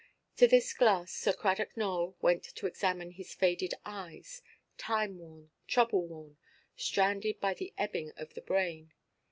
[0.37, 4.41] To this glass Sir Cradock Nowell went to examine his faded eyes,
[4.79, 6.37] time–worn, trouble–worn,
[6.75, 8.93] stranded by the ebbing of the brain.